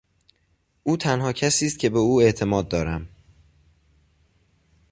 [0.83, 3.07] او تنها کسی است که به او اعتماد دارم.